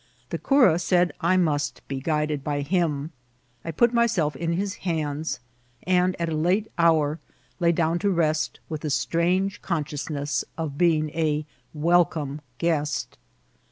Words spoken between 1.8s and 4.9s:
be guided by him. Iput myself in his